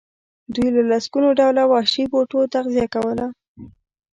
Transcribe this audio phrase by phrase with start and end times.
[0.53, 3.25] دوی له لسګونو ډوله وحشي بوټو تغذیه کوله.